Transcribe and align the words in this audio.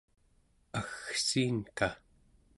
aggsiinka 0.79 1.89